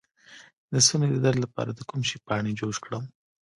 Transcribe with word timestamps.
د 0.71 0.73
ستوني 0.85 1.07
د 1.11 1.17
درد 1.25 1.39
لپاره 1.45 1.71
د 1.73 1.79
کوم 1.89 2.01
شي 2.09 2.17
پاڼې 2.27 2.51
جوش 2.59 2.77
کړم؟ 2.85 3.03